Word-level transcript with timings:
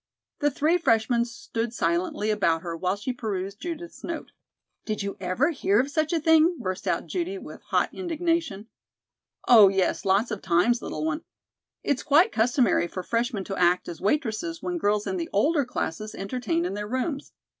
The 0.39 0.49
three 0.49 0.79
freshmen 0.79 1.25
stood 1.25 1.75
silently 1.75 2.31
about 2.31 2.63
her 2.63 2.75
while 2.75 2.95
she 2.95 3.13
perused 3.13 3.61
Judith's 3.61 4.03
note. 4.03 4.31
"Did 4.83 5.03
you 5.03 5.15
ever 5.19 5.51
hear 5.51 5.79
of 5.79 5.91
such 5.91 6.11
a 6.11 6.19
thing?" 6.19 6.57
burst 6.57 6.87
out 6.87 7.05
Judy 7.05 7.37
with 7.37 7.61
hot 7.65 7.93
indignation. 7.93 8.65
"Oh, 9.47 9.67
yes, 9.67 10.03
lots 10.03 10.31
of 10.31 10.41
times, 10.41 10.81
little 10.81 11.05
one. 11.05 11.21
It's 11.83 12.01
quite 12.01 12.31
customary 12.31 12.87
for 12.87 13.03
freshmen 13.03 13.43
to 13.43 13.55
act 13.57 13.87
as 13.87 14.01
waitresses 14.01 14.59
when 14.59 14.79
girls 14.79 15.05
in 15.05 15.17
the 15.17 15.29
older 15.31 15.65
classes 15.65 16.15
entertain 16.15 16.65
in 16.65 16.73
their 16.73 16.87
rooms. 16.87 17.31